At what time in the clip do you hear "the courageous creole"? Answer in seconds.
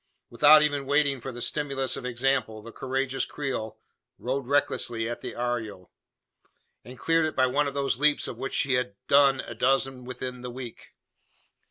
2.63-3.77